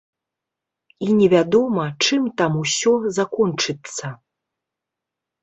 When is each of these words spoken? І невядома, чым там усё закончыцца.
І 1.07 1.17
невядома, 1.17 1.85
чым 2.07 2.23
там 2.41 2.57
усё 2.63 2.93
закончыцца. 3.19 4.13